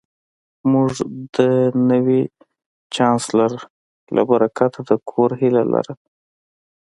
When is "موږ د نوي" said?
0.71-2.21